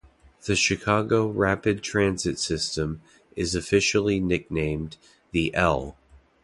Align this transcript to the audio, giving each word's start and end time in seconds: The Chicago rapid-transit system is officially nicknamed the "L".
The 0.45 0.55
Chicago 0.55 1.27
rapid-transit 1.27 2.39
system 2.39 3.03
is 3.35 3.53
officially 3.53 4.19
nicknamed 4.19 4.97
the 5.29 5.53
"L". 5.53 5.95